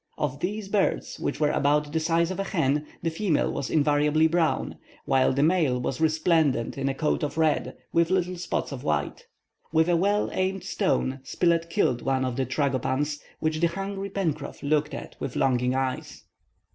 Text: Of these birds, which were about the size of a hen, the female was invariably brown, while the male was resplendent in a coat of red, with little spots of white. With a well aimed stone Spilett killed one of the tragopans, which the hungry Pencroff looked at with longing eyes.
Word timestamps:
Of 0.17 0.39
these 0.39 0.67
birds, 0.67 1.19
which 1.19 1.39
were 1.39 1.51
about 1.51 1.93
the 1.93 1.99
size 1.99 2.31
of 2.31 2.39
a 2.39 2.43
hen, 2.43 2.87
the 3.03 3.11
female 3.11 3.51
was 3.51 3.69
invariably 3.69 4.25
brown, 4.25 4.79
while 5.05 5.31
the 5.31 5.43
male 5.43 5.79
was 5.79 6.01
resplendent 6.01 6.75
in 6.75 6.89
a 6.89 6.95
coat 6.95 7.21
of 7.21 7.37
red, 7.37 7.77
with 7.93 8.09
little 8.09 8.35
spots 8.37 8.71
of 8.71 8.83
white. 8.83 9.27
With 9.71 9.87
a 9.87 9.95
well 9.95 10.31
aimed 10.33 10.63
stone 10.63 11.19
Spilett 11.21 11.69
killed 11.69 12.01
one 12.01 12.25
of 12.25 12.35
the 12.35 12.47
tragopans, 12.47 13.19
which 13.39 13.59
the 13.59 13.67
hungry 13.67 14.09
Pencroff 14.09 14.63
looked 14.63 14.95
at 14.95 15.15
with 15.19 15.35
longing 15.35 15.75
eyes. 15.75 16.23